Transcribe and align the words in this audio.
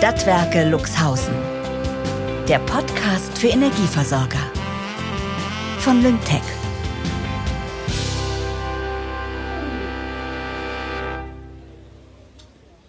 Stadtwerke 0.00 0.66
Luxhausen. 0.66 1.34
Der 2.48 2.58
Podcast 2.60 3.36
für 3.36 3.48
Energieversorger 3.48 4.40
von 5.78 6.02
Lyngtech. 6.02 6.40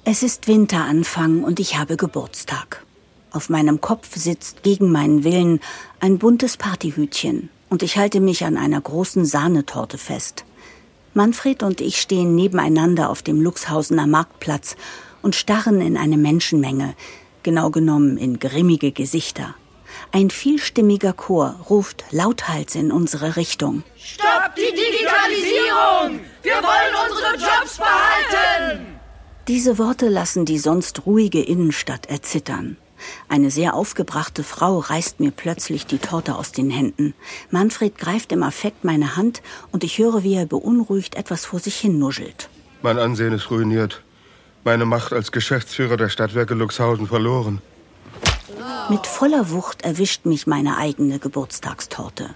Es 0.06 0.24
ist 0.24 0.48
Winteranfang 0.48 1.44
und 1.44 1.60
ich 1.60 1.78
habe 1.78 1.98
Geburtstag. 1.98 2.86
Auf 3.32 3.50
meinem 3.50 3.82
Kopf 3.82 4.16
sitzt 4.16 4.64
gegen 4.64 4.90
meinen 4.90 5.26
Willen 5.26 5.60
ein 6.00 6.18
buntes 6.18 6.56
Partyhütchen 6.56 7.50
und 7.70 7.84
ich 7.84 7.98
halte 7.98 8.22
mich 8.22 8.46
an 8.46 8.56
einer 8.56 8.80
großen 8.80 9.26
Sahnetorte 9.26 9.98
fest. 9.98 10.46
Manfred 11.14 11.62
und 11.62 11.82
ich 11.82 12.00
stehen 12.00 12.36
nebeneinander 12.36 13.10
auf 13.10 13.22
dem 13.22 13.42
Luxhausener 13.42 14.08
Marktplatz 14.08 14.78
und 15.22 15.36
starren 15.36 15.82
in 15.82 15.98
eine 15.98 16.18
Menschenmenge, 16.18 16.96
genau 17.44 17.70
genommen 17.70 18.18
in 18.18 18.40
grimmige 18.40 18.92
Gesichter. 18.92 19.56
Ein 20.12 20.30
vielstimmiger 20.30 21.14
Chor 21.14 21.56
ruft 21.70 22.06
lauthals 22.12 22.76
in 22.76 22.92
unsere 22.92 23.36
Richtung. 23.36 23.84
Stopp 23.98 24.56
die 24.56 24.74
Digitalisierung! 24.74 26.20
Wir 26.42 26.56
wollen 26.56 27.10
unsere 27.10 27.34
Jobs 27.34 27.78
behalten! 27.78 28.86
Diese 29.48 29.78
Worte 29.78 30.08
lassen 30.08 30.46
die 30.46 30.60
sonst 30.60 31.06
ruhige 31.06 31.42
Innenstadt 31.42 32.06
erzittern. 32.08 32.78
Eine 33.28 33.50
sehr 33.50 33.74
aufgebrachte 33.74 34.44
Frau 34.44 34.78
reißt 34.78 35.20
mir 35.20 35.32
plötzlich 35.32 35.86
die 35.88 35.98
Torte 35.98 36.36
aus 36.36 36.52
den 36.52 36.70
Händen. 36.70 37.14
Manfred 37.50 37.98
greift 37.98 38.32
im 38.32 38.44
Affekt 38.44 38.84
meine 38.84 39.16
Hand 39.16 39.42
und 39.72 39.84
ich 39.84 39.98
höre, 39.98 40.24
wie 40.24 40.36
er 40.36 40.46
beunruhigt 40.46 41.16
etwas 41.16 41.46
vor 41.46 41.60
sich 41.60 41.78
hin 41.78 41.98
nuschelt. 41.98 42.50
Mein 42.82 43.00
Ansehen 43.00 43.34
ist 43.34 43.50
ruiniert. 43.50 44.04
Meine 44.64 44.86
Macht 44.86 45.12
als 45.12 45.32
Geschäftsführer 45.32 45.98
der 45.98 46.10
Stadtwerke 46.10 46.54
Luxhausen 46.54 47.08
verloren. 47.08 47.62
Mit 48.90 49.08
voller 49.08 49.50
Wucht 49.50 49.82
erwischt 49.84 50.26
mich 50.26 50.46
meine 50.48 50.78
eigene 50.78 51.18
Geburtstagstorte. 51.18 52.36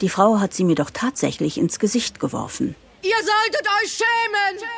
Die 0.00 0.08
Frau 0.08 0.38
hat 0.38 0.54
sie 0.54 0.64
mir 0.64 0.76
doch 0.76 0.90
tatsächlich 0.90 1.58
ins 1.58 1.78
Gesicht 1.78 2.20
geworfen. 2.20 2.76
Ihr 3.02 3.16
solltet 3.16 3.66
euch 3.82 3.92
schämen! 3.92 4.68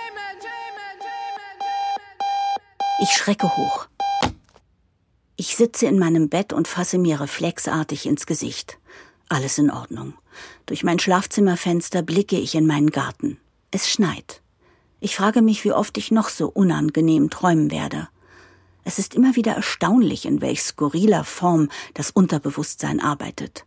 Ich 3.02 3.10
schrecke 3.10 3.54
hoch. 3.56 3.86
Ich 5.36 5.54
sitze 5.56 5.86
in 5.86 5.98
meinem 5.98 6.30
Bett 6.30 6.54
und 6.54 6.66
fasse 6.66 6.96
mir 6.96 7.20
reflexartig 7.20 8.06
ins 8.06 8.24
Gesicht. 8.24 8.78
Alles 9.28 9.58
in 9.58 9.70
Ordnung. 9.70 10.14
Durch 10.64 10.82
mein 10.82 10.98
Schlafzimmerfenster 10.98 12.00
blicke 12.00 12.38
ich 12.38 12.54
in 12.54 12.66
meinen 12.66 12.90
Garten. 12.90 13.38
Es 13.70 13.90
schneit. 13.90 14.40
Ich 15.00 15.16
frage 15.16 15.42
mich, 15.42 15.64
wie 15.64 15.72
oft 15.72 15.98
ich 15.98 16.10
noch 16.10 16.28
so 16.28 16.48
unangenehm 16.48 17.28
träumen 17.28 17.70
werde. 17.70 18.08
Es 18.84 18.98
ist 18.98 19.14
immer 19.14 19.36
wieder 19.36 19.52
erstaunlich, 19.52 20.26
in 20.26 20.40
welch 20.40 20.62
skurriler 20.62 21.24
Form 21.24 21.68
das 21.94 22.10
Unterbewusstsein 22.10 23.00
arbeitet. 23.00 23.66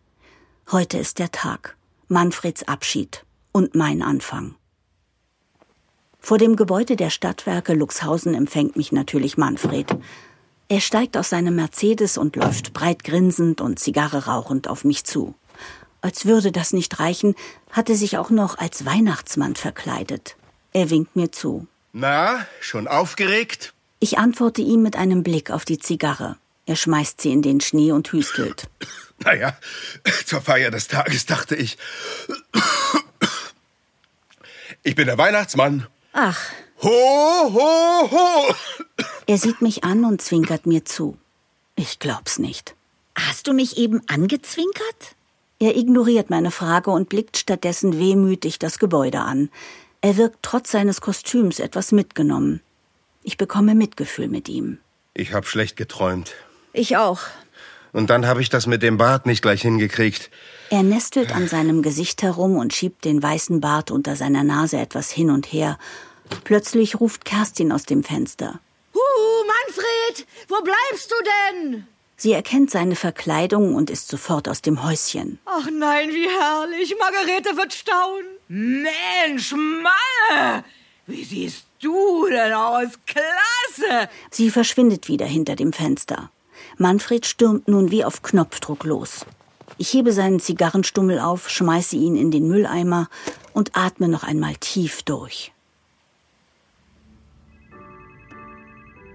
Heute 0.71 0.97
ist 0.97 1.19
der 1.19 1.31
Tag, 1.31 1.77
Manfreds 2.07 2.67
Abschied 2.67 3.25
und 3.51 3.75
mein 3.75 4.01
Anfang. 4.01 4.55
Vor 6.19 6.37
dem 6.37 6.55
Gebäude 6.55 6.95
der 6.95 7.09
Stadtwerke 7.09 7.73
Luxhausen 7.73 8.33
empfängt 8.33 8.75
mich 8.75 8.91
natürlich 8.91 9.37
Manfred. 9.37 9.87
Er 10.67 10.81
steigt 10.81 11.17
aus 11.17 11.29
seinem 11.29 11.55
Mercedes 11.55 12.17
und 12.17 12.35
läuft 12.35 12.73
breit 12.73 13.03
grinsend 13.03 13.61
und 13.61 13.79
Zigarre 13.79 14.25
rauchend 14.25 14.67
auf 14.67 14.83
mich 14.83 15.03
zu. 15.05 15.35
Als 16.01 16.25
würde 16.25 16.51
das 16.51 16.73
nicht 16.73 16.99
reichen, 16.99 17.35
hat 17.71 17.89
er 17.89 17.95
sich 17.95 18.17
auch 18.17 18.29
noch 18.29 18.57
als 18.57 18.85
Weihnachtsmann 18.85 19.55
verkleidet. 19.55 20.37
Er 20.73 20.89
winkt 20.89 21.15
mir 21.15 21.31
zu. 21.31 21.67
Na, 21.93 22.45
schon 22.61 22.87
aufgeregt? 22.87 23.73
Ich 23.99 24.17
antworte 24.17 24.61
ihm 24.61 24.81
mit 24.81 24.95
einem 24.95 25.23
Blick 25.23 25.51
auf 25.51 25.65
die 25.65 25.79
Zigarre. 25.79 26.37
Er 26.65 26.75
schmeißt 26.75 27.19
sie 27.19 27.31
in 27.31 27.41
den 27.41 27.61
Schnee 27.61 27.91
und 27.91 28.11
hüstelt. 28.11 28.69
Naja, 29.21 29.57
zur 30.25 30.39
Feier 30.39 30.71
des 30.71 30.87
Tages 30.87 31.25
dachte 31.25 31.55
ich. 31.55 31.77
Ich 34.81 34.95
bin 34.95 35.07
der 35.07 35.17
Weihnachtsmann. 35.17 35.87
Ach. 36.13 36.39
Ho, 36.81 36.89
ho, 36.89 38.09
ho. 38.09 38.55
Er 39.27 39.37
sieht 39.37 39.61
mich 39.61 39.83
an 39.83 40.05
und 40.05 40.21
zwinkert 40.21 40.65
mir 40.65 40.85
zu. 40.85 41.17
Ich 41.75 41.99
glaub's 41.99 42.39
nicht. 42.39 42.75
Hast 43.13 43.47
du 43.47 43.53
mich 43.53 43.77
eben 43.77 44.01
angezwinkert? 44.07 45.15
Er 45.59 45.75
ignoriert 45.75 46.29
meine 46.29 46.51
Frage 46.51 46.91
und 46.91 47.09
blickt 47.09 47.35
stattdessen 47.35 47.99
wehmütig 47.99 48.57
das 48.59 48.79
Gebäude 48.79 49.19
an. 49.19 49.49
Er 50.01 50.15
wirkt 50.17 50.39
trotz 50.41 50.71
seines 50.71 51.01
Kostüms 51.01 51.59
etwas 51.59 51.91
mitgenommen. 51.91 52.61
Ich 53.23 53.37
bekomme 53.37 53.75
Mitgefühl 53.75 54.29
mit 54.29 54.47
ihm. 54.47 54.77
Ich 55.13 55.33
hab 55.33 55.45
schlecht 55.45 55.75
geträumt. 55.75 56.33
Ich 56.71 56.95
auch. 56.95 57.19
Und 57.91 58.09
dann 58.09 58.25
habe 58.25 58.41
ich 58.41 58.49
das 58.49 58.67
mit 58.67 58.81
dem 58.81 58.97
Bart 58.97 59.25
nicht 59.25 59.41
gleich 59.41 59.61
hingekriegt. 59.61 60.29
Er 60.69 60.83
nestelt 60.83 61.35
an 61.35 61.47
seinem 61.47 61.81
Gesicht 61.81 62.21
herum 62.21 62.55
und 62.55 62.73
schiebt 62.73 63.03
den 63.03 63.21
weißen 63.21 63.59
Bart 63.59 63.91
unter 63.91 64.15
seiner 64.15 64.43
Nase 64.43 64.77
etwas 64.77 65.11
hin 65.11 65.31
und 65.31 65.51
her. 65.51 65.77
Plötzlich 66.43 66.99
ruft 66.99 67.25
Kerstin 67.25 67.71
aus 67.71 67.83
dem 67.83 68.03
Fenster. 68.03 68.59
Huhu, 68.93 69.47
Manfred, 69.47 70.27
wo 70.47 70.61
bleibst 70.61 71.11
du 71.11 71.15
denn? 71.61 71.87
Sie 72.19 72.33
erkennt 72.33 72.69
seine 72.69 72.97
Verkleidung 72.97 73.75
und 73.75 73.89
ist 73.89 74.09
sofort 74.09 74.49
aus 74.49 74.61
dem 74.61 74.83
Häuschen. 74.83 75.39
Ach 75.45 75.67
nein, 75.71 76.09
wie 76.09 76.27
herrlich. 76.27 76.93
Margarete 76.99 77.55
wird 77.55 77.73
staunen. 77.73 78.27
Mensch, 78.49 79.53
Mann! 79.53 80.65
Wie 81.07 81.23
siehst 81.23 81.65
du 81.81 82.27
denn 82.27 82.51
aus? 82.51 82.89
Klasse! 83.05 84.09
Sie 84.31 84.51
verschwindet 84.51 85.07
wieder 85.07 85.25
hinter 85.25 85.55
dem 85.55 85.71
Fenster. 85.71 86.29
Manfred 86.77 87.25
stürmt 87.25 87.69
nun 87.69 87.89
wie 87.89 88.03
auf 88.03 88.21
Knopfdruck 88.21 88.83
los. 88.83 89.25
Ich 89.77 89.93
hebe 89.93 90.11
seinen 90.11 90.41
Zigarrenstummel 90.41 91.19
auf, 91.19 91.49
schmeiße 91.49 91.95
ihn 91.95 92.17
in 92.17 92.31
den 92.31 92.49
Mülleimer 92.49 93.07
und 93.53 93.77
atme 93.77 94.09
noch 94.09 94.23
einmal 94.23 94.55
tief 94.57 95.03
durch. 95.03 95.53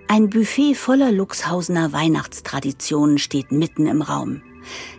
Ein 0.07 0.29
Buffet 0.29 0.75
voller 0.75 1.11
Luxhausener 1.11 1.93
Weihnachtstraditionen 1.93 3.19
steht 3.19 3.53
mitten 3.53 3.87
im 3.87 4.03
Raum. 4.03 4.43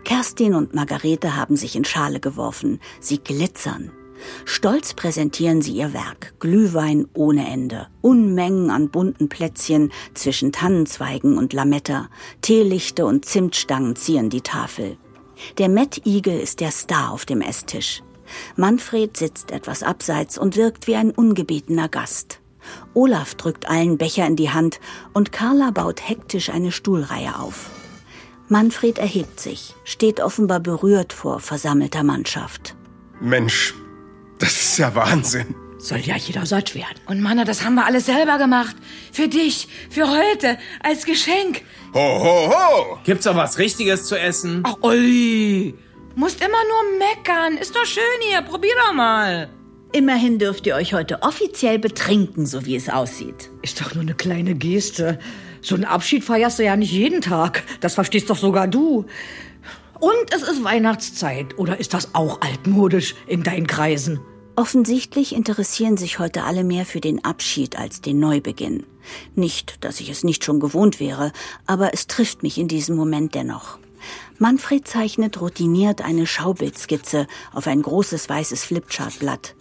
Kerstin 0.04 0.56
und 0.56 0.74
Margarete 0.74 1.36
haben 1.36 1.56
sich 1.56 1.76
in 1.76 1.86
Schale 1.86 2.20
geworfen. 2.20 2.80
Sie 3.00 3.20
glitzern. 3.20 3.92
Stolz 4.46 4.94
präsentieren 4.94 5.62
sie 5.62 5.74
ihr 5.74 5.94
Werk. 5.94 6.34
Glühwein 6.40 7.08
ohne 7.14 7.48
Ende. 7.48 7.88
Unmengen 8.02 8.72
an 8.72 8.90
bunten 8.90 9.30
Plätzchen 9.30 9.92
zwischen 10.16 10.52
Tannenzweigen 10.52 11.38
und 11.38 11.54
Lametta. 11.54 12.10
Teelichte 12.42 13.06
und 13.06 13.26
Zimtstangen 13.26 13.96
zieren 13.96 14.30
die 14.30 14.42
Tafel. 14.42 14.98
Der 15.60 15.70
Mettigel 15.70 16.40
ist 16.40 16.62
der 16.62 16.72
Star 16.72 17.12
auf 17.12 17.26
dem 17.26 17.42
Esstisch. 17.42 18.02
Manfred 18.56 19.16
sitzt 19.16 19.52
etwas 19.52 19.84
abseits 19.84 20.38
und 20.38 20.56
wirkt 20.56 20.88
wie 20.88 20.96
ein 20.96 21.12
ungebetener 21.12 21.90
Gast. 21.90 22.40
Olaf 22.94 23.36
drückt 23.36 23.70
allen 23.70 23.98
Becher 23.98 24.26
in 24.26 24.36
die 24.36 24.52
Hand 24.52 24.80
und 25.14 25.32
Carla 25.32 25.72
baut 25.72 26.08
hektisch 26.08 26.50
eine 26.50 26.72
Stuhlreihe 26.72 27.40
auf. 27.40 27.70
Manfred 28.48 29.00
erhebt 29.00 29.40
sich, 29.40 29.74
steht 29.84 30.20
offenbar 30.20 30.60
berührt 30.60 31.14
vor 31.14 31.40
versammelter 31.40 32.04
Mannschaft. 32.04 32.76
Mensch, 33.20 33.74
das 34.40 34.52
ist 34.52 34.78
ja 34.78 34.94
Wahnsinn. 34.94 35.56
Soll 35.78 36.00
ja 36.00 36.16
jeder 36.16 36.46
satt 36.46 36.74
werden. 36.74 37.00
Und 37.06 37.22
Manna, 37.22 37.44
das 37.44 37.64
haben 37.64 37.76
wir 37.76 37.86
alles 37.86 38.06
selber 38.08 38.38
gemacht. 38.38 38.76
Für 39.12 39.28
dich, 39.28 39.68
für 39.90 40.08
heute, 40.08 40.58
als 40.82 41.06
Geschenk. 41.06 41.62
Ho, 41.94 42.00
ho, 42.00 42.52
ho! 42.52 43.00
Gibt's 43.04 43.28
auch 43.28 43.36
was 43.36 43.58
Richtiges 43.58 44.06
zu 44.06 44.20
essen? 44.20 44.64
Ach, 44.64 44.78
Olli, 44.82 45.76
musst 46.16 46.42
immer 46.42 46.58
nur 46.70 46.98
meckern. 46.98 47.58
Ist 47.58 47.76
doch 47.76 47.86
schön 47.86 48.04
hier, 48.28 48.42
probier 48.42 48.74
doch 48.84 48.94
mal. 48.94 49.50
Immerhin 49.96 50.40
dürft 50.40 50.68
ihr 50.68 50.76
euch 50.76 50.94
heute 50.94 51.22
offiziell 51.22 51.80
betrinken, 51.80 52.46
so 52.46 52.66
wie 52.66 52.76
es 52.76 52.90
aussieht. 52.90 53.50
Ist 53.62 53.80
doch 53.80 53.94
nur 53.94 54.02
eine 54.02 54.14
kleine 54.14 54.54
Geste. 54.54 55.20
So 55.62 55.74
einen 55.74 55.86
Abschied 55.86 56.22
feierst 56.22 56.60
du 56.60 56.66
ja 56.66 56.76
nicht 56.76 56.92
jeden 56.92 57.22
Tag. 57.22 57.64
Das 57.80 57.94
verstehst 57.94 58.30
doch 58.30 58.36
sogar 58.36 58.68
du. 58.68 59.06
Und 60.02 60.34
es 60.34 60.44
ist 60.44 60.66
Weihnachtszeit. 60.66 61.58
Oder 61.58 61.80
ist 61.80 61.94
das 61.94 62.14
auch 62.14 62.42
altmodisch 62.42 63.16
in 63.26 63.44
deinen 63.44 63.68
Kreisen? 63.68 64.20
Offensichtlich 64.58 65.34
interessieren 65.34 65.96
sich 65.96 66.20
heute 66.20 66.44
alle 66.44 66.66
mehr 66.66 66.86
für 66.86 67.00
den 67.00 67.24
Abschied 67.24 67.80
als 67.80 68.02
den 68.02 68.20
Neubeginn. 68.20 68.84
Nicht, 69.34 69.82
dass 69.86 70.02
ich 70.02 70.10
es 70.10 70.26
nicht 70.26 70.44
schon 70.44 70.60
gewohnt 70.60 71.00
wäre, 71.00 71.32
aber 71.68 71.94
es 71.94 72.08
trifft 72.08 72.44
mich 72.44 72.58
in 72.58 72.68
diesem 72.68 72.98
Moment 72.98 73.34
dennoch. 73.34 73.80
Manfred 74.38 74.88
zeichnet 74.88 75.40
routiniert 75.40 76.02
eine 76.02 76.28
Schaubildskizze 76.28 77.28
auf 77.54 77.68
ein 77.68 77.82
großes 77.82 78.28
weißes 78.28 78.66
Flipchartblatt. 78.66 79.56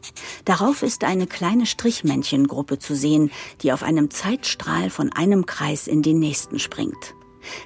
Darauf 0.45 0.83
ist 0.83 1.05
eine 1.05 1.27
kleine 1.27 1.67
Strichmännchengruppe 1.67 2.79
zu 2.79 2.97
sehen, 2.97 3.31
die 3.63 3.73
auf 3.73 3.83
einem 3.83 4.11
Zeitstrahl 4.11 4.91
von 4.91 5.13
einem 5.13 5.47
Kreis 5.47 5.87
in 5.87 6.03
den 6.03 6.19
nächsten 6.19 6.59
springt. 6.59 7.15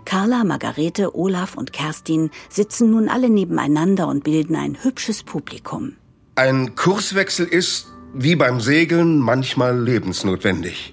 Carla, 0.04 0.44
Margarete, 0.44 1.14
Olaf 1.14 1.56
und 1.56 1.72
Kerstin 1.72 2.30
sitzen 2.50 2.90
nun 2.90 3.08
alle 3.08 3.30
nebeneinander 3.30 4.08
und 4.08 4.24
bilden 4.24 4.56
ein 4.56 4.82
hübsches 4.82 5.22
Publikum. 5.22 5.96
Ein 6.34 6.74
Kurswechsel 6.74 7.46
ist, 7.46 7.86
wie 8.12 8.36
beim 8.36 8.60
Segeln, 8.60 9.18
manchmal 9.18 9.80
lebensnotwendig. 9.80 10.92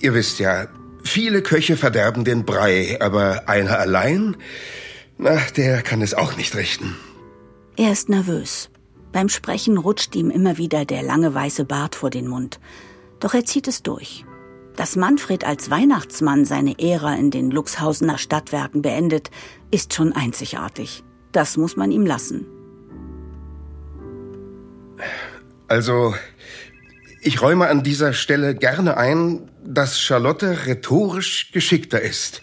Ihr 0.00 0.14
wisst 0.14 0.38
ja, 0.38 0.68
Viele 1.08 1.40
Köche 1.40 1.78
verderben 1.78 2.24
den 2.24 2.44
Brei, 2.44 2.98
aber 3.00 3.48
einer 3.48 3.78
allein, 3.78 4.36
na, 5.18 5.36
der 5.56 5.82
kann 5.82 6.00
es 6.00 6.14
auch 6.14 6.36
nicht 6.36 6.54
richten. 6.54 6.96
Er 7.76 7.92
ist 7.92 8.08
nervös. 8.08 8.70
Beim 9.12 9.28
Sprechen 9.28 9.78
rutscht 9.78 10.14
ihm 10.14 10.30
immer 10.30 10.58
wieder 10.58 10.84
der 10.84 11.02
lange 11.02 11.34
weiße 11.34 11.64
Bart 11.64 11.94
vor 11.94 12.10
den 12.10 12.28
Mund. 12.28 12.60
Doch 13.20 13.34
er 13.34 13.44
zieht 13.44 13.68
es 13.68 13.82
durch. 13.82 14.24
Dass 14.76 14.94
Manfred 14.94 15.44
als 15.44 15.70
Weihnachtsmann 15.70 16.44
seine 16.44 16.78
Ära 16.78 17.14
in 17.14 17.32
den 17.32 17.50
Luxhausener 17.50 18.16
Stadtwerken 18.16 18.80
beendet, 18.80 19.30
ist 19.72 19.92
schon 19.92 20.12
einzigartig. 20.12 21.02
Das 21.32 21.56
muss 21.56 21.76
man 21.76 21.90
ihm 21.90 22.06
lassen. 22.06 22.46
Also, 25.66 26.14
ich 27.20 27.42
räume 27.42 27.66
an 27.66 27.82
dieser 27.82 28.12
Stelle 28.12 28.54
gerne 28.54 28.96
ein, 28.96 29.50
dass 29.64 30.00
Charlotte 30.00 30.66
rhetorisch 30.66 31.50
geschickter 31.52 32.00
ist. 32.00 32.42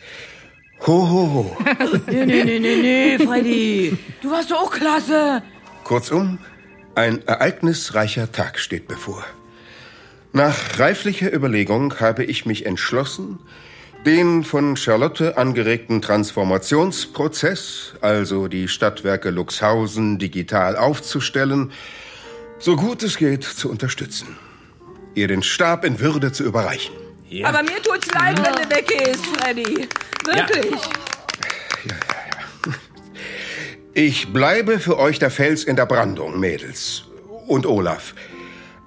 Ho, 0.87 1.09
ho, 1.09 1.33
ho. 1.33 1.57
nee, 2.07 2.25
nee, 2.25 2.43
nee, 2.43 2.59
nee, 2.59 2.75
nee, 2.75 3.17
Freddy. 3.17 3.97
Du 4.21 4.29
warst 4.29 4.51
doch 4.51 4.61
auch 4.61 4.71
klasse. 4.71 5.41
Kurzum, 5.83 6.37
ein 6.93 7.25
ereignisreicher 7.27 8.31
Tag 8.31 8.59
steht 8.59 8.87
bevor. 8.87 9.25
Nach 10.31 10.77
reiflicher 10.77 11.33
Überlegung 11.33 11.99
habe 11.99 12.23
ich 12.23 12.45
mich 12.45 12.67
entschlossen, 12.67 13.39
den 14.05 14.43
von 14.43 14.77
Charlotte 14.77 15.37
angeregten 15.37 16.01
Transformationsprozess, 16.01 17.95
also 18.01 18.47
die 18.47 18.67
Stadtwerke 18.67 19.31
Luxhausen 19.31 20.19
digital 20.19 20.75
aufzustellen, 20.77 21.71
so 22.59 22.75
gut 22.75 23.01
es 23.01 23.17
geht 23.17 23.43
zu 23.43 23.71
unterstützen. 23.71 24.37
Ihr 25.15 25.27
den 25.27 25.41
Stab 25.41 25.83
in 25.83 25.99
Würde 25.99 26.31
zu 26.31 26.43
überreichen. 26.43 27.04
Ja. 27.35 27.49
Aber 27.49 27.63
mir 27.63 27.81
tut's 27.81 28.07
leid, 28.13 28.37
wenn 28.37 28.53
du 28.53 28.73
weggehst, 28.73 29.25
Freddy. 29.25 29.89
Wirklich. 30.23 30.71
Ja. 31.83 31.95
Ich 33.93 34.31
bleibe 34.31 34.79
für 34.79 34.97
euch 34.97 35.19
der 35.19 35.29
Fels 35.29 35.65
in 35.65 35.75
der 35.75 35.85
Brandung, 35.85 36.39
Mädels. 36.39 37.03
Und 37.45 37.65
Olaf. 37.65 38.15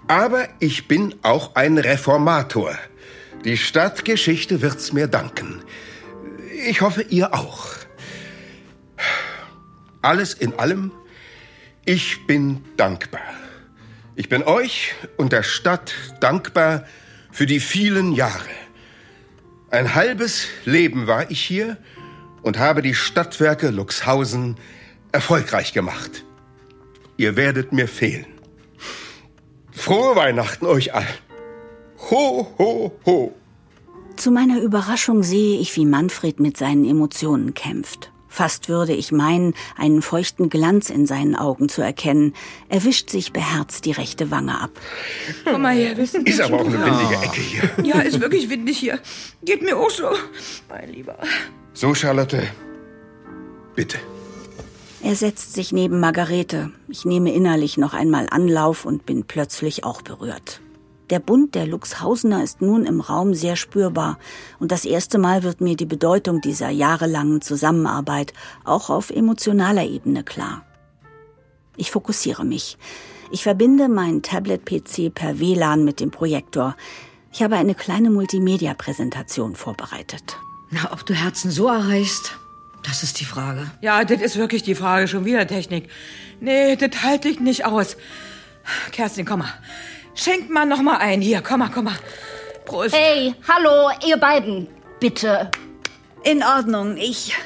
Aber 0.07 0.49
ich 0.61 0.89
bin 0.89 1.15
auch 1.21 1.57
ein 1.57 1.77
Reformator. 1.77 2.75
Die 3.45 3.59
Stadtgeschichte 3.59 4.63
wird's 4.63 4.95
mir 4.95 5.09
danken. 5.09 5.63
Ich 6.67 6.81
hoffe, 6.81 7.03
ihr 7.03 7.35
auch. 7.35 7.67
Alles 10.01 10.33
in 10.33 10.59
allem, 10.59 10.91
ich 11.85 12.27
bin 12.27 12.65
dankbar. 12.79 13.21
Ich 14.17 14.31
bin 14.31 14.43
euch 14.43 14.95
und 15.19 15.35
der 15.35 15.43
Stadt 15.43 15.93
dankbar 16.21 16.87
für 17.31 17.47
die 17.47 17.61
vielen 17.61 18.13
Jahre. 18.13 18.49
Ein 19.71 19.95
halbes 19.95 20.47
Leben 20.65 21.07
war 21.07 21.31
ich 21.31 21.41
hier 21.41 21.77
und 22.43 22.59
habe 22.59 22.83
die 22.83 22.95
Stadtwerke 22.95 23.71
Luxhausen 23.71 24.57
erfolgreich 25.13 25.73
gemacht. 25.73 26.25
Ihr 27.17 27.37
werdet 27.37 27.73
mir 27.73 27.89
fehlen. 27.89 28.27
Frohe 29.73 30.17
Weihnachten 30.17 30.67
euch 30.67 30.95
allen. 30.95 31.07
Ho, 32.11 32.47
ho, 32.59 32.93
ho. 33.05 33.35
Zu 34.17 34.31
meiner 34.31 34.61
Überraschung 34.61 35.23
sehe 35.23 35.61
ich, 35.61 35.77
wie 35.77 35.85
Manfred 35.85 36.41
mit 36.41 36.57
seinen 36.57 36.85
Emotionen 36.85 37.55
kämpft. 37.55 38.11
Fast 38.29 38.69
würde 38.69 38.93
ich 38.93 39.11
meinen, 39.11 39.55
einen 39.77 40.03
feuchten 40.03 40.49
Glanz 40.51 40.91
in 40.91 41.07
seinen 41.07 41.35
Augen 41.35 41.69
zu 41.69 41.83
erkennen. 41.83 42.35
Er 42.69 42.85
wischt 42.85 43.11
sich 43.11 43.33
beherzt 43.33 43.85
die 43.85 43.93
rechte 43.93 44.31
Wange 44.31 44.61
ab. 44.61 44.71
Komm 45.45 45.63
mal 45.63 45.75
her, 45.75 45.97
wissen 45.97 46.27
Ist 46.27 46.41
aber 46.41 46.61
auch 46.61 46.67
eine 46.67 46.85
windige 46.85 47.15
Ecke 47.23 47.41
hier. 47.41 47.71
Ja, 47.85 48.01
ist 48.01 48.21
wirklich 48.21 48.51
windig 48.51 48.79
hier. 48.79 48.99
Geht 49.43 49.63
mir 49.63 49.77
auch 49.77 49.91
so, 49.91 50.09
mein 50.69 50.93
Lieber. 50.93 51.17
So, 51.73 51.95
Charlotte. 51.95 52.43
Bitte. 53.75 53.99
Er 55.03 55.15
setzt 55.15 55.55
sich 55.55 55.73
neben 55.73 56.01
Margarete. 56.01 56.73
Ich 56.89 57.05
nehme 57.05 57.33
innerlich 57.33 57.77
noch 57.77 57.95
einmal 57.95 58.27
Anlauf 58.31 58.85
und 58.85 59.07
bin 59.07 59.25
plötzlich 59.25 59.85
auch 59.85 60.03
berührt. 60.03 60.61
Der 61.11 61.21
Bund 61.21 61.55
der 61.55 61.67
Luxhausener 61.67 62.43
ist 62.43 62.61
nun 62.61 62.85
im 62.85 63.01
Raum 63.01 63.33
sehr 63.33 63.57
spürbar 63.57 64.19
und 64.59 64.73
das 64.73 64.85
erste 64.85 65.19
Mal 65.19 65.43
wird 65.43 65.61
mir 65.61 65.75
die 65.75 65.87
Bedeutung 65.87 66.43
dieser 66.43 66.69
jahrelangen 66.69 67.41
Zusammenarbeit 67.41 68.35
auch 68.65 68.91
auf 68.91 69.11
emotionaler 69.11 69.85
Ebene 69.85 70.23
klar. 70.23 70.67
Ich 71.77 71.91
fokussiere 71.91 72.45
mich. 72.45 72.77
Ich 73.31 73.43
verbinde 73.43 73.89
meinen 73.89 74.23
Tablet-PC 74.23 75.15
per 75.15 75.39
WLAN 75.39 75.85
mit 75.85 76.01
dem 76.01 76.11
Projektor. 76.11 76.77
Ich 77.33 77.43
habe 77.43 77.57
eine 77.57 77.75
kleine 77.75 78.11
Multimedia-Präsentation 78.11 79.55
vorbereitet. 79.55 80.37
Na, 80.71 80.93
ob 80.93 81.07
du 81.07 81.15
Herzen 81.15 81.51
so 81.51 81.69
erreichst, 81.69 82.39
das 82.83 83.03
ist 83.03 83.21
die 83.21 83.25
Frage. 83.25 83.71
Ja, 83.81 84.05
das 84.05 84.21
ist 84.21 84.37
wirklich 84.37 84.63
die 84.63 84.75
Frage. 84.75 85.09
Schon 85.09 85.25
wieder 85.25 85.47
Technik. 85.47 85.89
Nee, 86.41 86.77
das 86.77 87.03
halte 87.03 87.29
ich 87.29 87.41
nicht 87.41 87.65
aus. 87.65 87.97
Kerstin, 88.93 89.25
komm 89.25 89.41
mal. 89.41 89.53
Schenk 90.19 90.51
mal 90.51 90.67
noch 90.67 90.83
mal 90.83 90.97
ein. 90.97 91.21
Hier, 91.21 91.41
komm 91.43 91.61
mal, 91.61 91.71
komm 91.73 91.85
mal. 91.85 91.95
Prost. 92.65 92.93
Hey, 92.93 93.37
hallo, 93.47 93.91
ihr 94.05 94.17
beiden. 94.17 94.67
Bitte. 94.99 95.49
In 96.25 96.43
Ordnung. 96.43 96.97
Ich, 96.97 97.37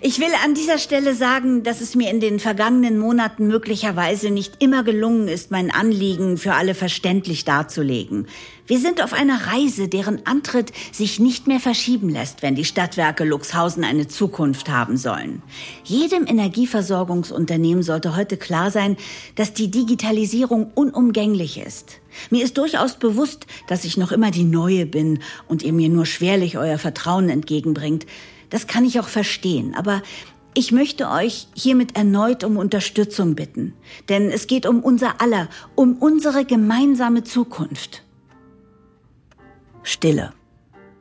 ich 0.00 0.18
will 0.18 0.32
an 0.44 0.54
dieser 0.54 0.78
Stelle 0.78 1.14
sagen, 1.14 1.62
dass 1.62 1.80
es 1.80 1.94
mir 1.94 2.10
in 2.10 2.20
den 2.20 2.40
vergangenen 2.40 2.98
Monaten 2.98 3.46
möglicherweise 3.46 4.30
nicht 4.30 4.62
immer 4.62 4.84
gelungen 4.84 5.28
ist, 5.28 5.50
mein 5.50 5.70
Anliegen 5.70 6.36
für 6.38 6.54
alle 6.54 6.74
verständlich 6.74 7.44
darzulegen. 7.44 8.26
Wir 8.66 8.78
sind 8.78 9.02
auf 9.02 9.12
einer 9.12 9.48
Reise, 9.48 9.88
deren 9.88 10.24
Antritt 10.26 10.72
sich 10.90 11.20
nicht 11.20 11.46
mehr 11.46 11.60
verschieben 11.60 12.08
lässt, 12.08 12.40
wenn 12.40 12.54
die 12.54 12.64
Stadtwerke 12.64 13.24
Luxhausen 13.24 13.84
eine 13.84 14.08
Zukunft 14.08 14.70
haben 14.70 14.96
sollen. 14.96 15.42
Jedem 15.84 16.26
Energieversorgungsunternehmen 16.26 17.82
sollte 17.82 18.16
heute 18.16 18.38
klar 18.38 18.70
sein, 18.70 18.96
dass 19.34 19.52
die 19.52 19.70
Digitalisierung 19.70 20.70
unumgänglich 20.74 21.58
ist. 21.58 22.00
Mir 22.30 22.42
ist 22.42 22.56
durchaus 22.56 22.98
bewusst, 22.98 23.46
dass 23.66 23.84
ich 23.84 23.98
noch 23.98 24.12
immer 24.12 24.30
die 24.30 24.44
Neue 24.44 24.86
bin 24.86 25.18
und 25.46 25.62
ihr 25.62 25.74
mir 25.74 25.90
nur 25.90 26.06
schwerlich 26.06 26.56
euer 26.56 26.78
Vertrauen 26.78 27.28
entgegenbringt. 27.28 28.06
Das 28.54 28.68
kann 28.68 28.84
ich 28.84 29.00
auch 29.00 29.08
verstehen, 29.08 29.74
aber 29.74 30.00
ich 30.54 30.70
möchte 30.70 31.10
euch 31.10 31.48
hiermit 31.56 31.96
erneut 31.96 32.44
um 32.44 32.56
Unterstützung 32.56 33.34
bitten, 33.34 33.74
denn 34.08 34.30
es 34.30 34.46
geht 34.46 34.64
um 34.64 34.78
unser 34.78 35.20
aller, 35.20 35.48
um 35.74 35.96
unsere 35.96 36.44
gemeinsame 36.44 37.24
Zukunft. 37.24 38.04
Stille. 39.82 40.32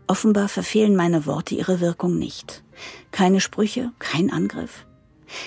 Offenbar 0.08 0.50
verfehlen 0.50 0.96
meine 0.96 1.28
Worte 1.28 1.54
ihre 1.54 1.80
Wirkung 1.80 2.18
nicht. 2.18 2.64
Keine 3.12 3.40
Sprüche, 3.40 3.92
kein 4.00 4.32
Angriff. 4.32 4.88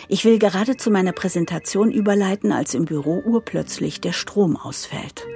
Ich 0.07 0.25
will 0.25 0.39
gerade 0.39 0.77
zu 0.77 0.93
meiner 0.93 1.11
Präsentation 1.11 1.91
überleiten, 1.91 2.53
als 2.53 2.75
im 2.75 2.85
Büro 2.85 3.21
urplötzlich 3.27 4.01
der 4.01 4.13
Strom 4.13 4.57
ausfällt. 4.57 5.27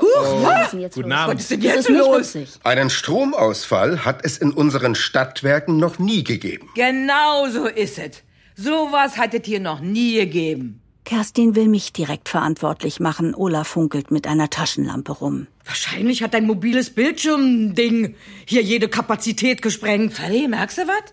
Huch, 0.00 0.42
was 0.42 0.64
ist 0.64 0.72
denn 0.72 0.80
jetzt 0.80 0.94
Guten 0.94 1.10
los? 1.10 1.18
Abend. 1.18 1.34
Was 1.34 1.42
ist 1.42 1.50
denn 1.50 1.62
jetzt 1.62 1.88
los? 1.88 2.58
Einen 2.64 2.90
Stromausfall 2.90 4.04
hat 4.04 4.24
es 4.24 4.38
in 4.38 4.52
unseren 4.52 4.94
Stadtwerken 4.94 5.76
noch 5.76 5.98
nie 5.98 6.24
gegeben. 6.24 6.68
Genau 6.74 7.48
so 7.48 7.66
ist 7.66 7.98
es. 7.98 8.22
Sowas 8.56 9.16
hat 9.16 9.34
es 9.34 9.42
hier 9.44 9.60
noch 9.60 9.80
nie 9.80 10.14
gegeben. 10.16 10.80
Kerstin 11.04 11.54
will 11.54 11.68
mich 11.68 11.92
direkt 11.92 12.30
verantwortlich 12.30 12.98
machen. 12.98 13.34
Olaf 13.34 13.68
funkelt 13.68 14.10
mit 14.10 14.26
einer 14.26 14.48
Taschenlampe 14.48 15.12
rum. 15.12 15.46
Wahrscheinlich 15.64 16.22
hat 16.22 16.32
dein 16.32 16.46
mobiles 16.46 16.90
Bildschirmding 16.90 18.14
hier 18.46 18.62
jede 18.62 18.88
Kapazität 18.88 19.60
gesprengt. 19.60 20.14
Freddy, 20.14 20.48
merkst 20.48 20.78
du 20.78 20.82
was? 20.88 21.12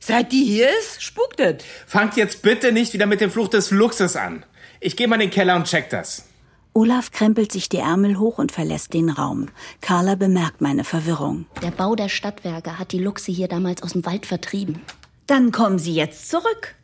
Seit 0.00 0.32
die 0.32 0.44
hier 0.44 0.68
ist, 0.80 1.00
spukt 1.02 1.38
es. 1.38 1.62
Fangt 1.86 2.16
jetzt 2.16 2.42
bitte 2.42 2.72
nicht 2.72 2.92
wieder 2.92 3.06
mit 3.06 3.20
dem 3.20 3.30
Fluch 3.30 3.48
des 3.48 3.70
Luxus 3.70 4.16
an. 4.16 4.44
Ich 4.80 4.96
gehe 4.96 5.06
mal 5.06 5.14
in 5.14 5.20
den 5.20 5.30
Keller 5.30 5.54
und 5.54 5.68
check 5.68 5.90
das. 5.90 6.24
Olaf 6.74 7.10
krempelt 7.10 7.52
sich 7.52 7.68
die 7.68 7.78
Ärmel 7.78 8.18
hoch 8.18 8.38
und 8.38 8.50
verlässt 8.50 8.94
den 8.94 9.10
Raum. 9.10 9.48
Carla 9.80 10.14
bemerkt 10.14 10.62
meine 10.62 10.84
Verwirrung. 10.84 11.46
Der 11.60 11.70
Bau 11.70 11.94
der 11.94 12.08
Stadtwerke 12.08 12.78
hat 12.78 12.92
die 12.92 12.98
Luchse 12.98 13.30
hier 13.30 13.48
damals 13.48 13.82
aus 13.82 13.92
dem 13.92 14.06
Wald 14.06 14.24
vertrieben. 14.24 14.80
Dann 15.26 15.52
kommen 15.52 15.78
Sie 15.78 15.94
jetzt 15.94 16.30
zurück. 16.30 16.74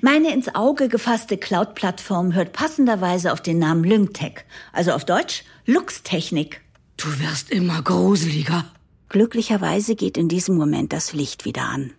Meine 0.00 0.32
ins 0.32 0.54
Auge 0.54 0.88
gefasste 0.88 1.36
Cloud-Plattform 1.36 2.32
hört 2.32 2.52
passenderweise 2.52 3.32
auf 3.32 3.40
den 3.40 3.58
Namen 3.58 3.84
Lyngtech, 3.84 4.44
also 4.72 4.92
auf 4.92 5.04
Deutsch 5.04 5.44
Luxtechnik. 5.66 6.60
Du 6.96 7.06
wirst 7.20 7.50
immer 7.50 7.82
gruseliger. 7.82 8.64
Glücklicherweise 9.08 9.94
geht 9.94 10.16
in 10.16 10.28
diesem 10.28 10.56
Moment 10.56 10.92
das 10.92 11.12
Licht 11.12 11.44
wieder 11.44 11.62
an. 11.62 11.92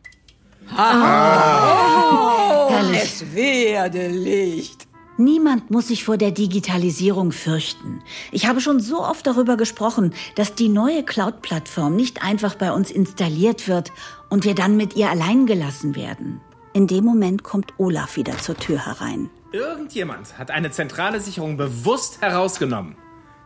Es 2.93 3.35
werde 3.35 4.07
Licht. 4.07 4.84
Niemand 5.17 5.71
muss 5.71 5.87
sich 5.87 6.03
vor 6.03 6.17
der 6.17 6.31
Digitalisierung 6.31 7.31
fürchten. 7.31 8.01
Ich 8.31 8.47
habe 8.47 8.59
schon 8.59 8.81
so 8.81 9.01
oft 9.01 9.25
darüber 9.25 9.55
gesprochen, 9.55 10.13
dass 10.35 10.55
die 10.55 10.67
neue 10.67 11.03
Cloud-Plattform 11.03 11.95
nicht 11.95 12.21
einfach 12.21 12.55
bei 12.55 12.71
uns 12.73 12.91
installiert 12.91 13.69
wird 13.69 13.91
und 14.29 14.43
wir 14.43 14.55
dann 14.55 14.75
mit 14.75 14.95
ihr 14.97 15.09
allein 15.09 15.45
gelassen 15.45 15.95
werden. 15.95 16.41
In 16.73 16.87
dem 16.87 17.05
Moment 17.05 17.43
kommt 17.43 17.73
Olaf 17.77 18.17
wieder 18.17 18.37
zur 18.39 18.57
Tür 18.57 18.85
herein. 18.85 19.29
Irgendjemand 19.53 20.37
hat 20.37 20.51
eine 20.51 20.71
zentrale 20.71 21.21
Sicherung 21.21 21.55
bewusst 21.55 22.21
herausgenommen. 22.21 22.97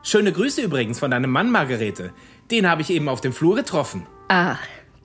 Schöne 0.01 0.31
Grüße 0.31 0.63
übrigens 0.63 0.97
von 0.97 1.11
deinem 1.11 1.29
Mann, 1.29 1.51
Margarete. 1.51 2.13
Den 2.49 2.67
habe 2.67 2.81
ich 2.81 2.89
eben 2.89 3.07
auf 3.09 3.21
dem 3.21 3.33
Flur 3.33 3.55
getroffen. 3.55 4.07
Ah, 4.29 4.55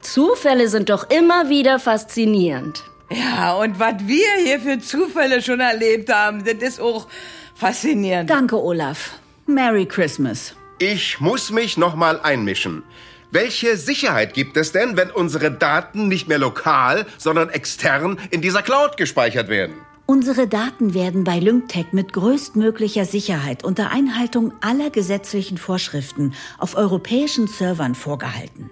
Zufälle 0.00 0.68
sind 0.68 0.88
doch 0.88 1.10
immer 1.10 1.50
wieder 1.50 1.78
faszinierend. 1.78 2.84
Ja, 3.14 3.54
und 3.54 3.78
was 3.78 3.94
wir 4.06 4.26
hier 4.42 4.60
für 4.60 4.78
Zufälle 4.80 5.40
schon 5.40 5.60
erlebt 5.60 6.12
haben, 6.12 6.44
das 6.44 6.54
ist 6.54 6.80
auch 6.80 7.06
faszinierend. 7.54 8.28
Danke, 8.28 8.60
Olaf. 8.60 9.18
Merry 9.46 9.86
Christmas. 9.86 10.54
Ich 10.78 11.20
muss 11.20 11.50
mich 11.50 11.76
noch 11.76 11.94
mal 11.94 12.20
einmischen. 12.20 12.82
Welche 13.30 13.76
Sicherheit 13.76 14.34
gibt 14.34 14.56
es 14.56 14.72
denn, 14.72 14.96
wenn 14.96 15.10
unsere 15.10 15.50
Daten 15.50 16.08
nicht 16.08 16.28
mehr 16.28 16.38
lokal, 16.38 17.06
sondern 17.18 17.50
extern 17.50 18.18
in 18.30 18.40
dieser 18.40 18.62
Cloud 18.62 18.96
gespeichert 18.96 19.48
werden? 19.48 19.74
Unsere 20.06 20.46
Daten 20.46 20.92
werden 20.92 21.24
bei 21.24 21.38
LyncTech 21.38 21.92
mit 21.92 22.12
größtmöglicher 22.12 23.06
Sicherheit 23.06 23.64
unter 23.64 23.90
Einhaltung 23.90 24.52
aller 24.60 24.90
gesetzlichen 24.90 25.56
Vorschriften 25.56 26.34
auf 26.58 26.76
europäischen 26.76 27.46
Servern 27.46 27.94
vorgehalten. 27.94 28.70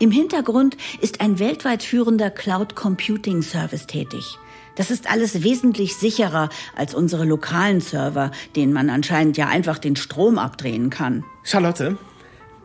Im 0.00 0.10
Hintergrund 0.10 0.76
ist 1.00 1.20
ein 1.20 1.38
weltweit 1.38 1.82
führender 1.82 2.30
Cloud 2.30 2.74
Computing 2.74 3.42
Service 3.42 3.86
tätig. 3.86 4.38
Das 4.74 4.90
ist 4.90 5.08
alles 5.08 5.44
wesentlich 5.44 5.96
sicherer 5.96 6.48
als 6.74 6.94
unsere 6.94 7.24
lokalen 7.24 7.80
Server, 7.80 8.32
denen 8.56 8.72
man 8.72 8.90
anscheinend 8.90 9.36
ja 9.36 9.46
einfach 9.46 9.78
den 9.78 9.94
Strom 9.94 10.36
abdrehen 10.36 10.90
kann. 10.90 11.24
Charlotte, 11.44 11.96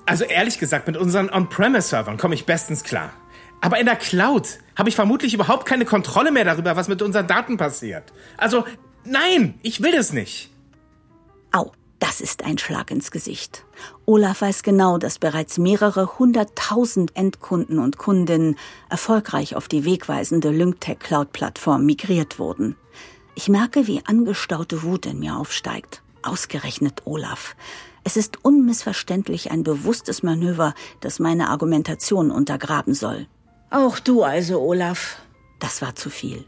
also 0.08 0.24
ehrlich 0.24 0.58
gesagt, 0.58 0.88
mit 0.88 0.98
unseren 0.98 1.30
On-Premise-Servern 1.30 2.18
komme 2.18 2.34
ich 2.34 2.48
bestens 2.48 2.84
klar. 2.84 3.14
Aber 3.62 3.80
in 3.80 3.86
der 3.86 3.96
Cloud 3.96 4.58
habe 4.76 4.90
ich 4.90 4.96
vermutlich 4.96 5.36
überhaupt 5.36 5.68
keine 5.68 5.86
Kontrolle 5.86 6.32
mehr 6.32 6.46
darüber, 6.46 6.76
was 6.76 6.88
mit 6.88 7.04
unseren 7.04 7.28
Daten 7.28 7.58
passiert. 7.58 8.12
Also, 8.38 8.66
nein, 9.04 9.60
ich 9.62 9.84
will 9.84 9.94
es 9.94 10.14
nicht. 10.14 10.50
Au, 11.52 11.72
das 12.00 12.22
ist 12.22 12.44
ein 12.44 12.58
Schlag 12.58 12.92
ins 12.92 13.12
Gesicht. 13.12 13.66
Olaf 14.06 14.42
weiß 14.42 14.64
genau, 14.64 14.98
dass 14.98 15.20
bereits 15.20 15.58
mehrere 15.58 16.18
hunderttausend 16.18 17.16
Endkunden 17.16 17.80
und 17.80 17.98
Kundinnen 17.98 18.58
erfolgreich 18.90 19.56
auf 19.56 19.68
die 19.68 19.86
wegweisende 19.86 20.50
LyncTech 20.50 21.00
Cloud-Plattform 21.00 21.86
migriert 21.86 22.40
wurden. 22.40 22.76
Ich 23.36 23.50
merke, 23.50 23.88
wie 23.88 24.02
angestaute 24.06 24.84
Wut 24.84 25.06
in 25.06 25.20
mir 25.20 25.36
aufsteigt. 25.38 26.02
Ausgerechnet 26.24 27.04
Olaf. 27.06 27.56
Es 28.04 28.18
ist 28.18 28.44
unmissverständlich 28.44 29.52
ein 29.52 29.64
bewusstes 29.64 30.24
Manöver, 30.24 30.74
das 31.02 31.20
meine 31.20 31.50
Argumentation 31.50 32.32
untergraben 32.32 32.94
soll. 32.94 33.28
Auch 33.70 34.00
du 34.00 34.24
also, 34.24 34.60
Olaf. 34.62 35.18
Das 35.60 35.82
war 35.82 35.96
zu 35.96 36.10
viel. 36.10 36.46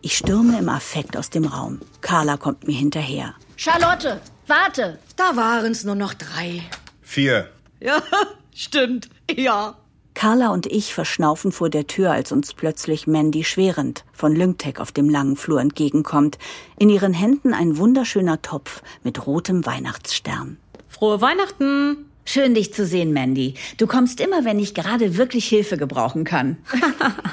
Ich 0.00 0.16
stürme 0.16 0.58
im 0.58 0.68
Affekt 0.68 1.16
aus 1.16 1.30
dem 1.30 1.44
Raum. 1.44 1.80
Carla 2.00 2.36
kommt 2.36 2.66
mir 2.66 2.76
hinterher. 2.76 3.34
Charlotte, 3.56 4.20
warte. 4.46 4.98
Da 5.16 5.36
waren's 5.36 5.84
nur 5.84 5.94
noch 5.94 6.14
drei. 6.14 6.62
Vier. 7.02 7.48
Ja, 7.80 8.02
stimmt. 8.54 9.08
Ja. 9.30 9.76
Carla 10.14 10.50
und 10.50 10.66
ich 10.66 10.94
verschnaufen 10.94 11.50
vor 11.50 11.70
der 11.70 11.86
Tür, 11.88 12.12
als 12.12 12.30
uns 12.30 12.54
plötzlich 12.54 13.06
Mandy 13.06 13.42
Schwerend 13.42 14.04
von 14.12 14.34
Lyngtech 14.34 14.78
auf 14.78 14.92
dem 14.92 15.10
langen 15.10 15.36
Flur 15.36 15.60
entgegenkommt. 15.60 16.38
In 16.78 16.88
ihren 16.88 17.12
Händen 17.12 17.52
ein 17.52 17.76
wunderschöner 17.78 18.40
Topf 18.40 18.82
mit 19.02 19.26
rotem 19.26 19.66
Weihnachtsstern. 19.66 20.56
Frohe 20.88 21.20
Weihnachten! 21.20 22.10
Schön, 22.24 22.54
dich 22.54 22.72
zu 22.72 22.86
sehen, 22.86 23.12
Mandy. 23.12 23.54
Du 23.76 23.86
kommst 23.86 24.20
immer, 24.20 24.44
wenn 24.44 24.58
ich 24.58 24.72
gerade 24.72 25.16
wirklich 25.18 25.46
Hilfe 25.46 25.76
gebrauchen 25.76 26.24
kann. 26.24 26.56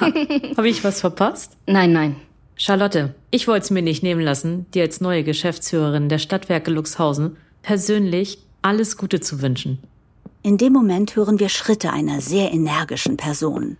Habe 0.56 0.68
ich 0.68 0.84
was 0.84 1.00
verpasst? 1.00 1.52
Nein, 1.66 1.92
nein. 1.92 2.16
Charlotte, 2.56 3.14
ich 3.30 3.48
wollte 3.48 3.64
es 3.64 3.70
mir 3.70 3.82
nicht 3.82 4.02
nehmen 4.02 4.20
lassen, 4.20 4.66
dir 4.72 4.82
als 4.82 5.00
neue 5.00 5.24
Geschäftsführerin 5.24 6.08
der 6.08 6.18
Stadtwerke 6.18 6.70
Luxhausen 6.70 7.36
persönlich 7.62 8.38
alles 8.60 8.96
Gute 8.96 9.20
zu 9.20 9.42
wünschen. 9.42 9.78
In 10.42 10.58
dem 10.58 10.72
Moment 10.72 11.14
hören 11.16 11.38
wir 11.38 11.48
Schritte 11.48 11.92
einer 11.92 12.20
sehr 12.20 12.52
energischen 12.52 13.16
Person. 13.16 13.76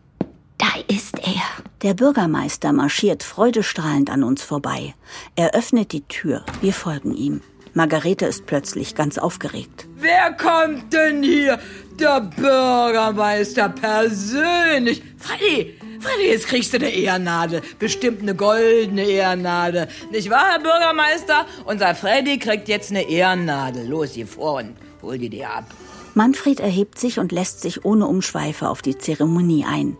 Da 0.58 0.68
ist 0.86 1.18
er. 1.18 1.42
Der 1.82 1.94
Bürgermeister 1.94 2.72
marschiert 2.72 3.24
freudestrahlend 3.24 4.10
an 4.10 4.22
uns 4.22 4.42
vorbei. 4.42 4.94
Er 5.34 5.54
öffnet 5.54 5.92
die 5.92 6.02
Tür. 6.02 6.44
Wir 6.60 6.72
folgen 6.72 7.14
ihm. 7.14 7.40
Margarete 7.74 8.26
ist 8.26 8.46
plötzlich 8.46 8.94
ganz 8.94 9.18
aufgeregt. 9.18 9.88
Wer 9.96 10.32
kommt 10.34 10.92
denn 10.92 11.22
hier? 11.22 11.58
Der 11.98 12.20
Bürgermeister 12.20 13.70
persönlich. 13.70 15.02
Freddy, 15.16 15.74
Freddy, 16.02 16.30
jetzt 16.30 16.48
kriegst 16.48 16.72
du 16.72 16.78
eine 16.78 16.90
Ehrennadel. 16.90 17.62
Bestimmt 17.78 18.22
eine 18.22 18.34
goldene 18.34 19.04
Ehrennadel. 19.04 19.86
Nicht 20.10 20.30
wahr, 20.30 20.46
Herr 20.50 20.58
Bürgermeister? 20.58 21.46
Unser 21.64 21.94
Freddy 21.94 22.38
kriegt 22.38 22.66
jetzt 22.66 22.90
eine 22.90 23.08
Ehrennadel. 23.08 23.86
Los, 23.86 24.10
hier 24.10 24.26
vor 24.26 24.54
und 24.54 24.74
hol 25.00 25.16
die 25.16 25.28
dir 25.28 25.48
ab. 25.48 25.66
Manfred 26.14 26.58
erhebt 26.58 26.98
sich 26.98 27.20
und 27.20 27.30
lässt 27.30 27.60
sich 27.60 27.84
ohne 27.84 28.06
Umschweife 28.06 28.68
auf 28.68 28.82
die 28.82 28.98
Zeremonie 28.98 29.64
ein. 29.64 29.96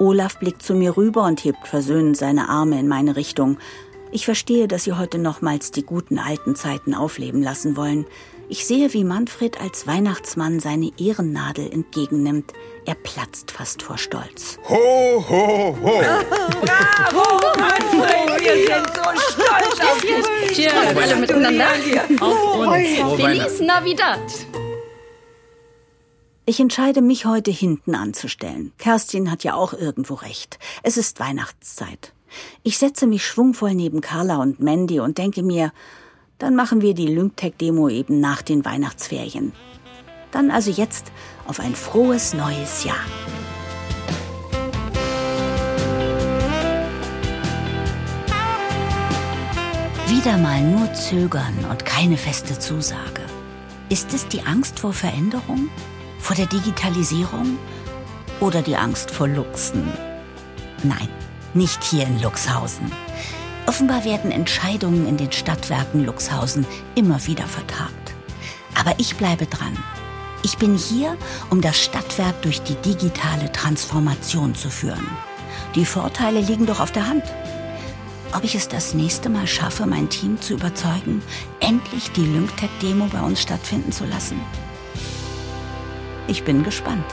Olaf 0.00 0.38
blickt 0.40 0.62
zu 0.62 0.74
mir 0.74 0.96
rüber 0.96 1.24
und 1.24 1.44
hebt 1.44 1.68
versöhnend 1.68 2.16
seine 2.16 2.48
Arme 2.48 2.78
in 2.78 2.88
meine 2.88 3.14
Richtung. 3.14 3.56
Ich 4.14 4.26
verstehe, 4.26 4.68
dass 4.68 4.84
Sie 4.84 4.92
heute 4.92 5.18
nochmals 5.18 5.72
die 5.72 5.82
guten 5.82 6.20
alten 6.20 6.54
Zeiten 6.54 6.94
aufleben 6.94 7.42
lassen 7.42 7.76
wollen. 7.76 8.06
Ich 8.48 8.64
sehe, 8.64 8.92
wie 8.92 9.02
Manfred 9.02 9.60
als 9.60 9.88
Weihnachtsmann 9.88 10.60
seine 10.60 10.92
Ehrennadel 10.96 11.68
entgegennimmt. 11.68 12.52
Er 12.86 12.94
platzt 12.94 13.50
fast 13.50 13.82
vor 13.82 13.98
Stolz. 13.98 14.60
Ho, 14.68 14.76
ho, 15.28 15.76
ho. 15.82 16.00
Bravo, 17.10 17.58
Manfred, 17.58 18.40
wir 18.40 18.66
sind 18.68 18.86
so 18.94 19.02
stolz 19.32 19.80
auf 19.80 20.00
dich. 20.00 20.56
Cheers, 20.56 20.96
alle 20.96 21.16
miteinander. 21.16 21.66
Auf 22.20 22.56
uns! 22.58 23.20
Feliz 23.20 23.58
Navidad. 23.58 24.20
Ich 26.46 26.60
entscheide 26.60 27.02
mich 27.02 27.26
heute 27.26 27.50
hinten 27.50 27.96
anzustellen. 27.96 28.72
Kerstin 28.78 29.28
hat 29.32 29.42
ja 29.42 29.54
auch 29.54 29.72
irgendwo 29.72 30.14
recht. 30.14 30.60
Es 30.84 30.96
ist 30.98 31.18
Weihnachtszeit. 31.18 32.12
Ich 32.62 32.78
setze 32.78 33.06
mich 33.06 33.24
schwungvoll 33.26 33.74
neben 33.74 34.00
Carla 34.00 34.36
und 34.36 34.60
Mandy 34.60 35.00
und 35.00 35.18
denke 35.18 35.42
mir, 35.42 35.72
dann 36.38 36.56
machen 36.56 36.80
wir 36.80 36.94
die 36.94 37.06
Lyngtech-Demo 37.06 37.88
eben 37.88 38.20
nach 38.20 38.42
den 38.42 38.64
Weihnachtsferien. 38.64 39.52
Dann 40.30 40.50
also 40.50 40.70
jetzt 40.70 41.12
auf 41.46 41.60
ein 41.60 41.74
frohes 41.74 42.34
neues 42.34 42.84
Jahr. 42.84 42.96
Wieder 50.08 50.36
mal 50.38 50.60
nur 50.62 50.92
zögern 50.94 51.54
und 51.70 51.84
keine 51.84 52.16
feste 52.16 52.58
Zusage. 52.58 53.22
Ist 53.90 54.12
es 54.14 54.26
die 54.26 54.42
Angst 54.42 54.80
vor 54.80 54.92
Veränderung? 54.92 55.68
Vor 56.18 56.34
der 56.34 56.46
Digitalisierung? 56.46 57.58
Oder 58.40 58.62
die 58.62 58.76
Angst 58.76 59.10
vor 59.10 59.28
Luchsen? 59.28 59.92
Nein, 60.82 61.08
nicht 61.54 61.82
hier 61.82 62.06
in 62.06 62.20
Luxhausen. 62.20 62.90
Offenbar 63.66 64.04
werden 64.04 64.30
Entscheidungen 64.30 65.06
in 65.06 65.16
den 65.16 65.32
Stadtwerken 65.32 66.04
Luxhausen 66.04 66.66
immer 66.94 67.26
wieder 67.26 67.46
vertagt. 67.46 68.14
Aber 68.74 68.94
ich 68.98 69.16
bleibe 69.16 69.46
dran. 69.46 69.78
Ich 70.42 70.58
bin 70.58 70.76
hier, 70.76 71.16
um 71.48 71.62
das 71.62 71.80
Stadtwerk 71.80 72.42
durch 72.42 72.60
die 72.62 72.74
digitale 72.74 73.50
Transformation 73.52 74.54
zu 74.54 74.68
führen. 74.68 75.06
Die 75.74 75.86
Vorteile 75.86 76.40
liegen 76.40 76.66
doch 76.66 76.80
auf 76.80 76.92
der 76.92 77.08
Hand. 77.08 77.24
Ob 78.34 78.44
ich 78.44 78.54
es 78.54 78.68
das 78.68 78.94
nächste 78.94 79.30
Mal 79.30 79.46
schaffe, 79.46 79.86
mein 79.86 80.10
Team 80.10 80.40
zu 80.40 80.54
überzeugen, 80.54 81.22
endlich 81.60 82.10
die 82.12 82.26
Lyngtech-Demo 82.26 83.06
bei 83.06 83.20
uns 83.20 83.40
stattfinden 83.40 83.92
zu 83.92 84.04
lassen? 84.04 84.40
Ich 86.26 86.44
bin 86.44 86.62
gespannt. 86.62 87.06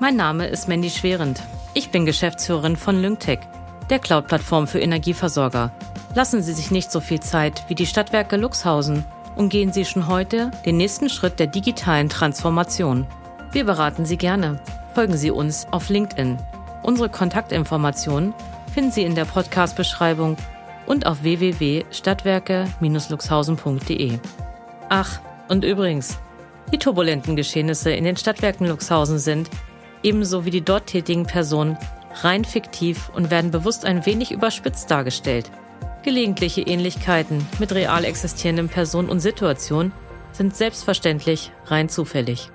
Mein 0.00 0.14
Name 0.14 0.46
ist 0.46 0.68
Mandy 0.68 0.90
Schwerend. 0.90 1.42
Ich 1.74 1.90
bin 1.90 2.06
Geschäftsführerin 2.06 2.76
von 2.76 3.02
Lyngtech, 3.02 3.40
der 3.90 3.98
Cloud-Plattform 3.98 4.68
für 4.68 4.78
Energieversorger. 4.78 5.72
Lassen 6.14 6.40
Sie 6.40 6.52
sich 6.52 6.70
nicht 6.70 6.92
so 6.92 7.00
viel 7.00 7.18
Zeit 7.18 7.64
wie 7.66 7.74
die 7.74 7.84
Stadtwerke 7.84 8.36
Luxhausen 8.36 9.04
und 9.34 9.48
gehen 9.48 9.72
Sie 9.72 9.84
schon 9.84 10.06
heute 10.06 10.52
den 10.64 10.76
nächsten 10.76 11.10
Schritt 11.10 11.40
der 11.40 11.48
digitalen 11.48 12.08
Transformation. 12.08 13.08
Wir 13.50 13.64
beraten 13.64 14.06
Sie 14.06 14.16
gerne. 14.16 14.60
Folgen 14.94 15.16
Sie 15.16 15.32
uns 15.32 15.66
auf 15.72 15.88
LinkedIn. 15.88 16.38
Unsere 16.84 17.08
Kontaktinformationen 17.08 18.34
finden 18.72 18.92
Sie 18.92 19.02
in 19.02 19.16
der 19.16 19.24
Podcast-Beschreibung 19.24 20.36
und 20.86 21.06
auf 21.06 21.24
www.stadtwerke-luxhausen.de. 21.24 24.20
Ach, 24.90 25.18
und 25.48 25.64
übrigens, 25.64 26.20
die 26.72 26.78
turbulenten 26.78 27.34
Geschehnisse 27.34 27.90
in 27.90 28.04
den 28.04 28.16
Stadtwerken 28.16 28.68
Luxhausen 28.68 29.18
sind, 29.18 29.50
ebenso 30.02 30.44
wie 30.44 30.50
die 30.50 30.64
dort 30.64 30.86
tätigen 30.86 31.26
Personen, 31.26 31.76
rein 32.22 32.44
fiktiv 32.44 33.10
und 33.14 33.30
werden 33.30 33.50
bewusst 33.50 33.84
ein 33.84 34.06
wenig 34.06 34.32
überspitzt 34.32 34.90
dargestellt. 34.90 35.50
Gelegentliche 36.02 36.62
Ähnlichkeiten 36.62 37.46
mit 37.58 37.72
real 37.72 38.04
existierenden 38.04 38.68
Personen 38.68 39.08
und 39.08 39.20
Situationen 39.20 39.92
sind 40.32 40.56
selbstverständlich 40.56 41.52
rein 41.66 41.88
zufällig. 41.88 42.50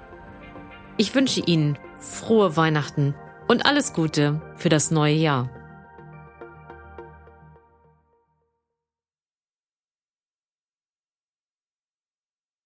Ich 0.97 1.13
wünsche 1.15 1.41
Ihnen 1.41 1.77
frohe 1.99 2.55
Weihnachten 2.55 3.15
und 3.47 3.65
alles 3.65 3.93
Gute 3.93 4.41
für 4.55 4.69
das 4.69 4.91
neue 4.91 5.15
Jahr. 5.15 5.49